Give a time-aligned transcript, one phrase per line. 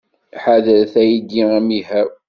[0.43, 2.09] Ḥadret, aydi amihaw!